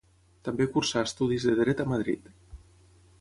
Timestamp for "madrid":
1.93-2.33